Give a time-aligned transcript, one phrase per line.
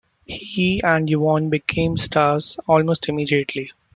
[0.25, 3.71] He and Yvonne become stars almost immediately.